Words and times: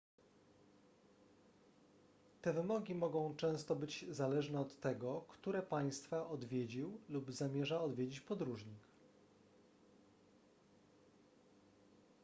te 2.41 2.53
wymogi 2.53 2.95
mogą 2.95 3.35
często 3.35 3.75
być 3.75 4.05
zależne 4.09 4.59
od 4.61 4.79
tego 4.79 5.21
które 5.29 5.61
państwa 5.61 6.27
odwiedził 6.29 7.01
lub 7.09 7.31
zamierza 7.31 7.81
odwiedzić 7.81 8.21
podróżnik 8.21 8.79